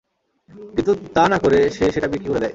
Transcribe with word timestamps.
কিন্তু 0.75 0.95
তা 1.13 1.27
না 1.29 1.39
করে, 1.39 1.69
সে 1.69 1.91
সেটা 1.91 2.07
বিক্রি 2.07 2.27
করে 2.27 2.39
দেয়। 2.39 2.49